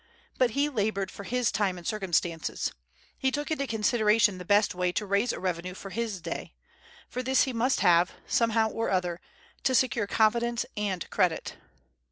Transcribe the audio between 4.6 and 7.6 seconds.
way to raise a revenue for his day; for this he